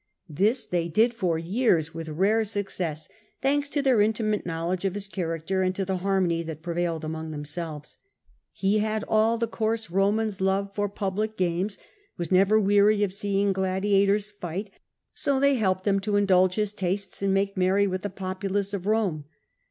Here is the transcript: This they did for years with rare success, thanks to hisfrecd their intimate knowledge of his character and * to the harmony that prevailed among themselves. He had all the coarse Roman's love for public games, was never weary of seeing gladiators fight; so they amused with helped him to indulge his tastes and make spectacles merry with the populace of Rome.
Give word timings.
This 0.27 0.65
they 0.65 0.87
did 0.87 1.13
for 1.13 1.37
years 1.37 1.93
with 1.93 2.09
rare 2.09 2.43
success, 2.43 3.07
thanks 3.39 3.69
to 3.69 3.81
hisfrecd 3.83 3.83
their 3.83 4.01
intimate 4.01 4.47
knowledge 4.47 4.83
of 4.83 4.95
his 4.95 5.07
character 5.07 5.61
and 5.61 5.75
* 5.75 5.75
to 5.75 5.85
the 5.85 5.97
harmony 5.97 6.41
that 6.41 6.63
prevailed 6.63 7.05
among 7.05 7.29
themselves. 7.29 7.99
He 8.51 8.79
had 8.79 9.05
all 9.07 9.37
the 9.37 9.45
coarse 9.47 9.91
Roman's 9.91 10.41
love 10.41 10.73
for 10.73 10.89
public 10.89 11.37
games, 11.37 11.77
was 12.17 12.31
never 12.31 12.59
weary 12.59 13.03
of 13.03 13.13
seeing 13.13 13.53
gladiators 13.53 14.31
fight; 14.31 14.71
so 15.13 15.39
they 15.39 15.49
amused 15.49 15.57
with 15.57 15.61
helped 15.61 15.87
him 15.87 15.99
to 15.99 16.15
indulge 16.15 16.55
his 16.55 16.73
tastes 16.73 17.21
and 17.21 17.31
make 17.31 17.49
spectacles 17.49 17.59
merry 17.59 17.85
with 17.85 18.01
the 18.01 18.09
populace 18.09 18.73
of 18.73 18.87
Rome. 18.87 19.25